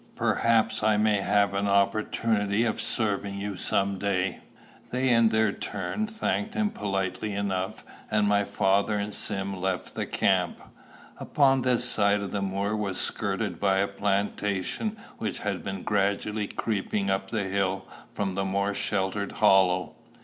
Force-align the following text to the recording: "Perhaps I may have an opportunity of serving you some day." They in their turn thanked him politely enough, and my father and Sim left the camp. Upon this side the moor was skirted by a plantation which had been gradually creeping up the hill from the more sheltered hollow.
"Perhaps 0.15 0.81
I 0.81 0.97
may 0.97 1.17
have 1.17 1.53
an 1.53 1.67
opportunity 1.67 2.65
of 2.65 2.81
serving 2.81 3.37
you 3.37 3.55
some 3.55 3.99
day." 3.99 4.39
They 4.89 5.09
in 5.09 5.29
their 5.29 5.51
turn 5.51 6.07
thanked 6.07 6.55
him 6.55 6.71
politely 6.71 7.35
enough, 7.35 7.83
and 8.09 8.27
my 8.27 8.43
father 8.43 8.95
and 8.97 9.13
Sim 9.13 9.55
left 9.55 9.93
the 9.93 10.07
camp. 10.07 10.59
Upon 11.19 11.61
this 11.61 11.85
side 11.87 12.31
the 12.31 12.41
moor 12.41 12.75
was 12.75 12.99
skirted 12.99 13.59
by 13.59 13.77
a 13.77 13.87
plantation 13.87 14.97
which 15.19 15.37
had 15.37 15.63
been 15.63 15.83
gradually 15.83 16.47
creeping 16.47 17.11
up 17.11 17.29
the 17.29 17.43
hill 17.43 17.85
from 18.11 18.33
the 18.33 18.43
more 18.43 18.73
sheltered 18.73 19.33
hollow. 19.33 19.93